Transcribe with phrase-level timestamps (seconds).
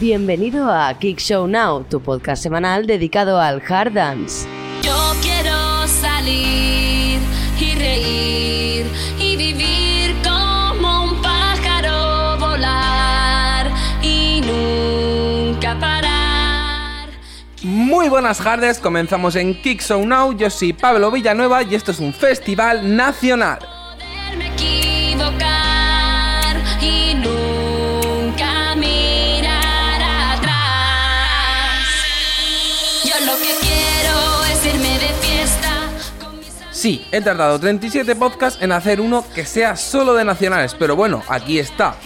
[0.00, 4.44] Bienvenido a Kick Show Now, tu podcast semanal dedicado al hard dance.
[4.82, 7.20] Yo quiero salir
[7.60, 8.86] y reír
[9.20, 13.70] y vivir como un pájaro, volar
[14.02, 17.10] y nunca parar.
[17.62, 22.00] Muy buenas tardes, comenzamos en Kick Show Now, yo soy Pablo Villanueva y esto es
[22.00, 23.73] un festival nacional.
[36.84, 41.22] Sí, he tardado 37 podcasts en hacer uno que sea solo de nacionales, pero bueno,
[41.28, 41.96] aquí está.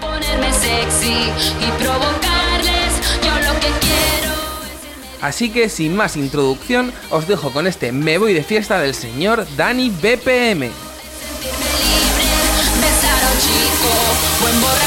[0.00, 1.30] ponerme sexy
[1.60, 3.20] y provocarles.
[3.22, 4.32] Yo lo que quiero
[4.64, 8.80] es irme Así que sin más introducción, os dejo con este Me voy de fiesta
[8.80, 10.70] del señor Dani BPM.
[14.40, 14.83] sentirme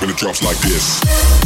[0.00, 1.43] when it drops like this.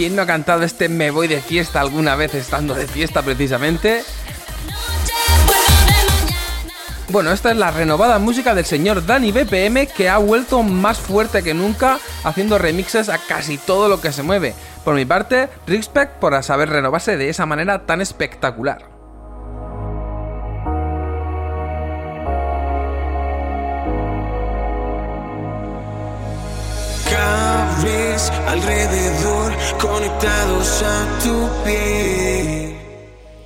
[0.00, 4.02] ¿Quién no ha cantado este Me voy de fiesta alguna vez estando de fiesta precisamente?
[7.10, 11.42] Bueno, esta es la renovada música del señor Dani BPM que ha vuelto más fuerte
[11.42, 14.54] que nunca haciendo remixes a casi todo lo que se mueve.
[14.86, 18.90] Por mi parte, respect por saber renovarse de esa manera tan espectacular.
[27.80, 32.76] Cables alrededor conectados a tu piel.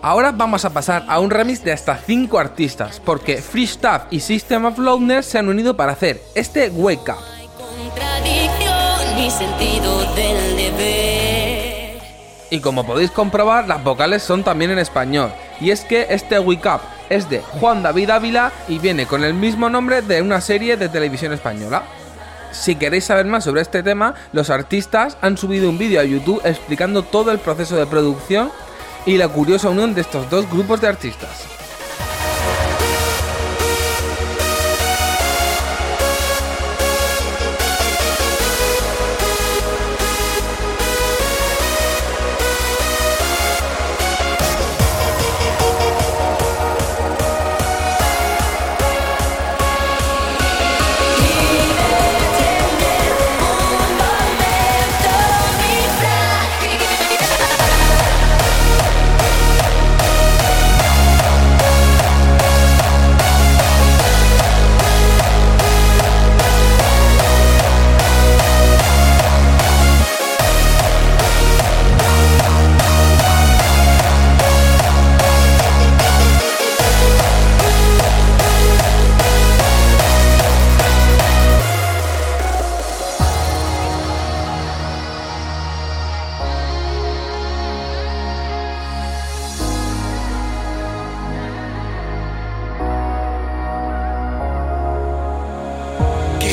[0.02, 4.20] Ahora vamos a pasar a un remix de hasta 5 artistas, porque Free Stuff y
[4.20, 7.18] System of Loudness se han unido para hacer este Wake Up.
[7.56, 12.02] Contradicción, mi sentido del deber.
[12.50, 15.32] Y como podéis comprobar, las vocales son también en español.
[15.60, 19.32] Y es que este Wake Up es de Juan David Ávila y viene con el
[19.32, 21.82] mismo nombre de una serie de televisión española.
[22.54, 26.40] Si queréis saber más sobre este tema, los artistas han subido un vídeo a YouTube
[26.44, 28.50] explicando todo el proceso de producción
[29.04, 31.53] y la curiosa unión de estos dos grupos de artistas.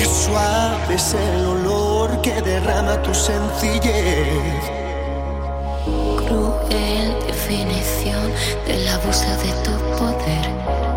[0.06, 4.64] Suave es el olor que derrama tu sencillez.
[6.18, 8.32] Cruel definición
[8.66, 9.52] del abuso de.
[9.64, 10.91] Tu poder.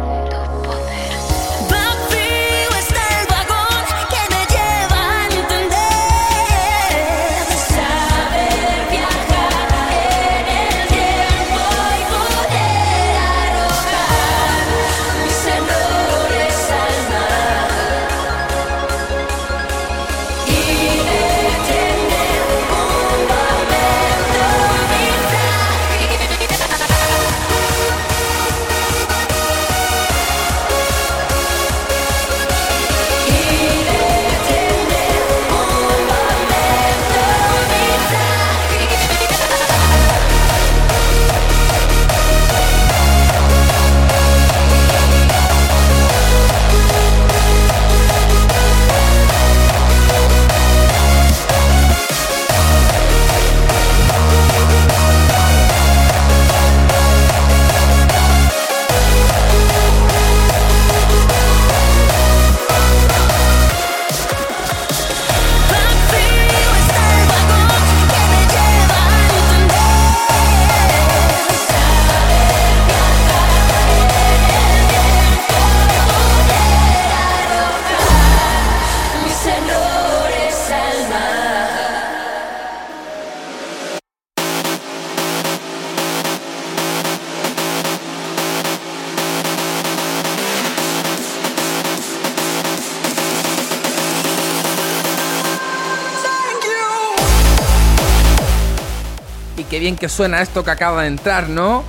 [99.97, 101.85] Que suena esto que acaba de entrar, ¿no?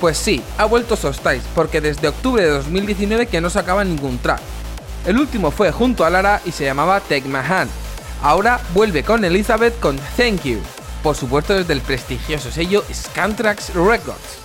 [0.00, 4.40] Pues sí, ha vuelto Sostais, porque desde octubre de 2019 que no sacaba ningún track.
[5.06, 7.70] El último fue junto a Lara y se llamaba Take My Hand.
[8.22, 10.58] Ahora vuelve con Elizabeth con Thank You,
[11.02, 14.43] por supuesto desde el prestigioso sello Scantrax Records.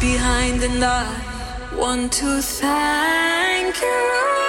[0.00, 1.06] Behind, and I
[1.76, 4.47] want to thank you.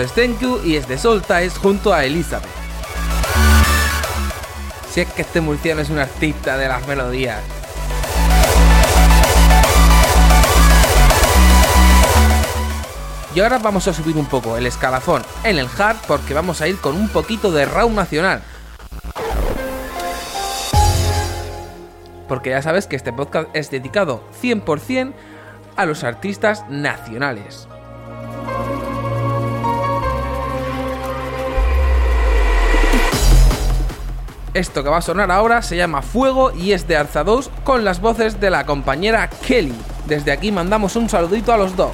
[0.00, 2.48] Es Thank You y es de Soul Ties junto a Elizabeth.
[4.90, 7.42] Si es que este murciano es un artista de las melodías.
[13.34, 16.68] Y ahora vamos a subir un poco el escalafón en el hard porque vamos a
[16.68, 18.42] ir con un poquito de raw nacional.
[22.26, 25.12] Porque ya sabes que este podcast es dedicado 100%
[25.76, 27.68] a los artistas nacionales.
[34.52, 37.84] Esto que va a sonar ahora se llama Fuego y es de Arza 2 con
[37.84, 39.74] las voces de la compañera Kelly.
[40.06, 41.92] Desde aquí mandamos un saludito a los dos.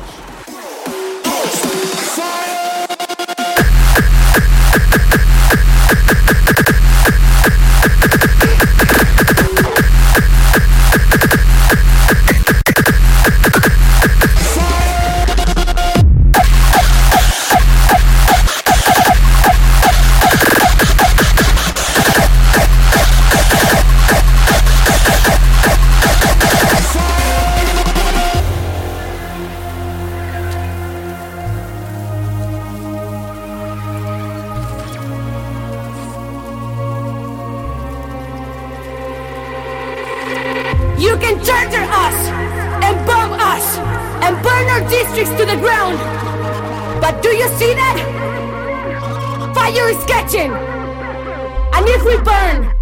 [49.66, 50.52] Fire is catching.
[50.52, 52.72] And if we burn,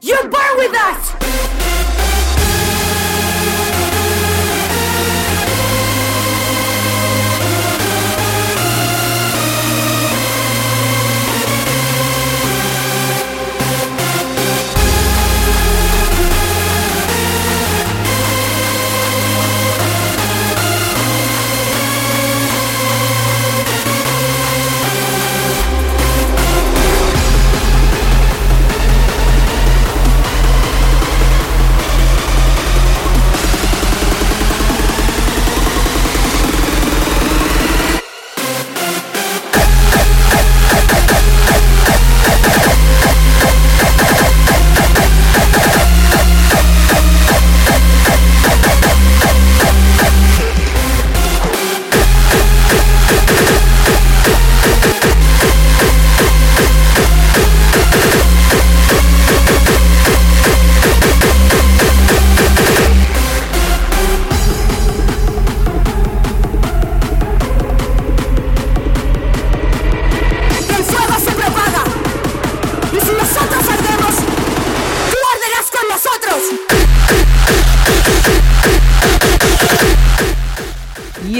[0.00, 1.81] you burn with us.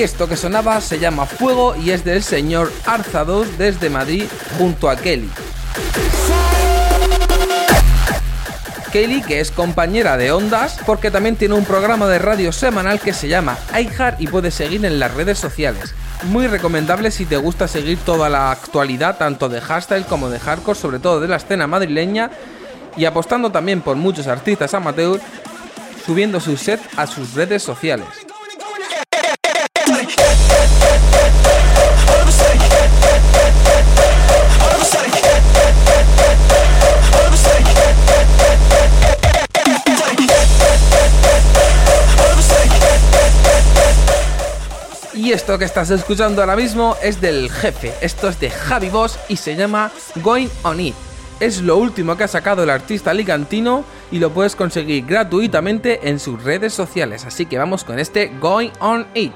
[0.02, 4.24] Esto que sonaba se llama Fuego y es del señor Arza 2 desde Madrid
[4.58, 5.30] junto a Kelly.
[8.90, 13.12] Kelly, que es compañera de Ondas, porque también tiene un programa de radio semanal que
[13.12, 15.94] se llama iHeart y puedes seguir en las redes sociales.
[16.24, 20.76] Muy recomendable si te gusta seguir toda la actualidad, tanto de hardstyle como de hardcore,
[20.76, 22.28] sobre todo de la escena madrileña,
[22.96, 25.20] y apostando también por muchos artistas amateur,
[26.04, 28.08] subiendo su set a sus redes sociales.
[45.42, 47.92] Esto que estás escuchando ahora mismo es del jefe.
[48.00, 49.90] Esto es de Javi Boss y se llama
[50.22, 50.94] Going On It.
[51.40, 56.20] Es lo último que ha sacado el artista alicantino y lo puedes conseguir gratuitamente en
[56.20, 57.24] sus redes sociales.
[57.24, 59.32] Así que vamos con este Going On It.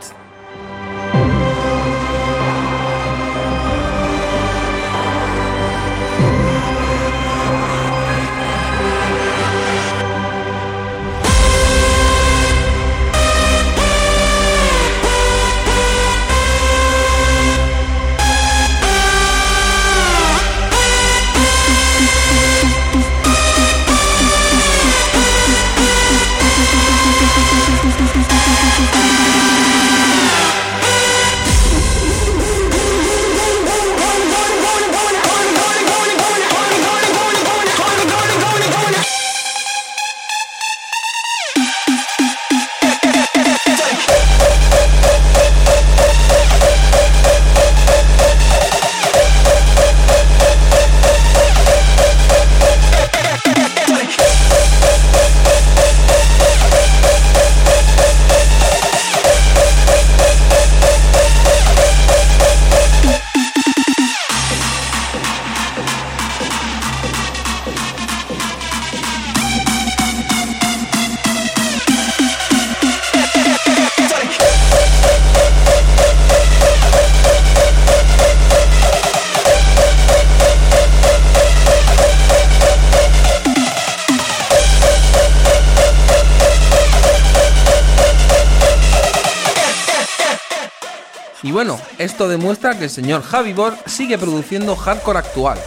[91.99, 95.59] Esto demuestra que el señor Javi Bor sigue produciendo hardcore actual.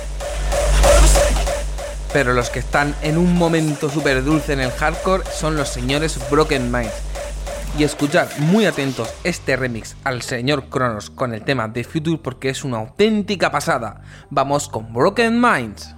[2.11, 6.19] Pero los que están en un momento súper dulce en el hardcore son los señores
[6.29, 6.93] Broken Minds.
[7.77, 12.49] Y escuchar muy atentos este remix al señor Cronos con el tema de Future porque
[12.49, 14.01] es una auténtica pasada.
[14.29, 15.95] Vamos con Broken Minds.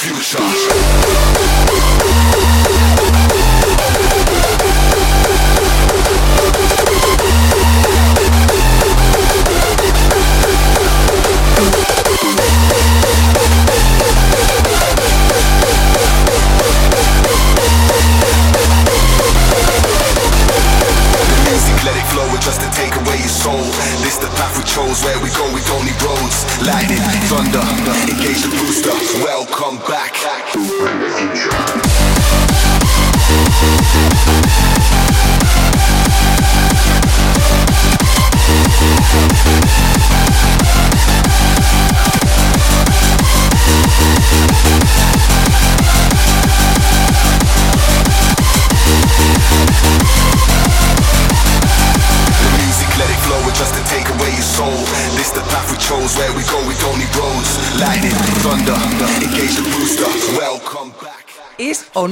[0.00, 0.40] Future.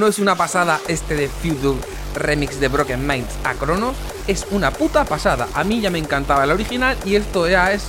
[0.09, 1.79] ¿Es una pasada este de Future
[2.14, 3.94] remix de Broken Minds a Cronos?
[4.27, 5.49] Es una puta pasada.
[5.53, 7.85] A mí ya me encantaba el original y esto ya es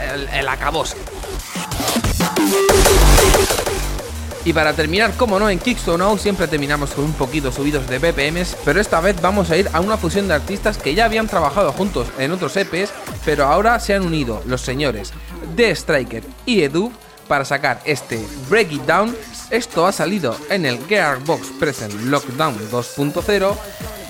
[0.00, 0.96] el, el acabose.
[4.44, 7.88] Y para terminar, como no, en Kicks or Now siempre terminamos con un poquito subidos
[7.88, 11.04] de BPMs, pero esta vez vamos a ir a una fusión de artistas que ya
[11.04, 12.90] habían trabajado juntos en otros EPs,
[13.24, 15.12] pero ahora se han unido los señores
[15.54, 16.92] The Striker y Edu
[17.28, 19.16] para sacar este Break It Down.
[19.50, 23.56] Esto ha salido en el Gearbox Present Lockdown 2.0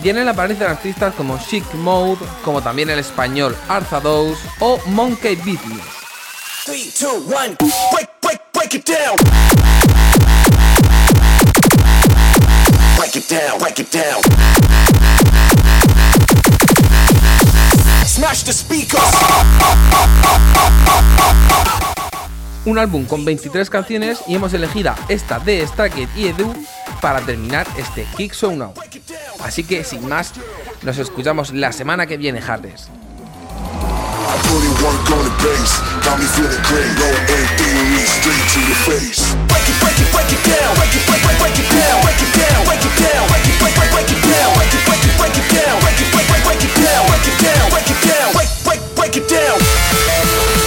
[0.02, 5.36] y en él aparecen artistas como Chic Mode, como también el español Arzados o Monkey
[5.36, 5.84] Business.
[6.64, 7.56] Three, two, one,
[7.92, 9.16] break, break, break it down.
[12.96, 14.22] Break it down, break it down.
[18.06, 19.00] Smash the speakers.
[22.64, 26.52] Un álbum con 23 canciones y hemos elegido esta de Stracket y Edu
[27.00, 28.72] para terminar este Kick Show Now.
[29.42, 30.32] Así que sin más,
[30.82, 32.40] nos escuchamos la semana que viene,
[50.14, 50.63] in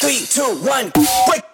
[0.00, 0.90] Three, two, one,
[1.28, 1.45] break,